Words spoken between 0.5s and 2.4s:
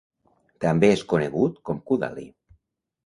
També és conegut com Kudali.